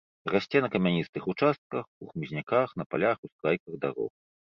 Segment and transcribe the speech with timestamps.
[0.35, 4.11] Расце на камяністых участках, у хмызняках, на палях, ускрайках дарог.